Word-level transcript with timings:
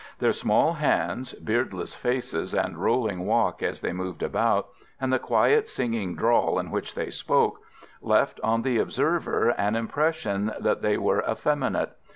Their 0.17 0.33
small 0.33 0.73
hands, 0.73 1.33
beardless 1.35 1.93
faces, 1.93 2.55
and 2.55 2.79
rolling 2.79 3.23
walk 3.27 3.61
as 3.61 3.81
they 3.81 3.93
moved 3.93 4.23
about, 4.23 4.69
and 4.99 5.13
the 5.13 5.19
quiet, 5.19 5.69
singing 5.69 6.15
drawl 6.15 6.57
in 6.57 6.71
which 6.71 6.95
they 6.95 7.11
spoke, 7.11 7.59
left 8.01 8.39
on 8.41 8.63
the 8.63 8.79
observer 8.79 9.49
an 9.59 9.75
impression 9.75 10.53
that 10.59 10.81
they 10.81 10.97
were 10.97 11.23
effeminate. 11.29 11.91